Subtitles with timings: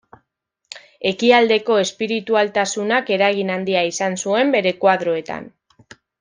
[1.09, 5.49] Ekialdeko espiritualtasunak eragin handia izan zuen bere koadroetan.